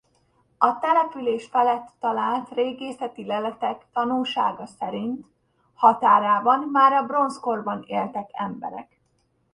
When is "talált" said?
1.99-2.49